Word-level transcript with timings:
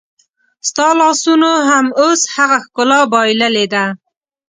ستا 0.69 0.87
لاسونو 0.99 1.51
هم 1.69 1.85
اوس 2.01 2.21
هغه 2.35 2.57
ښکلا 2.65 2.99
بایللې 3.11 3.65
ده 3.73 3.85